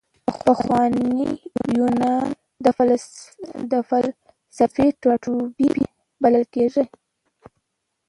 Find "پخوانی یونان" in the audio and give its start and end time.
0.43-2.27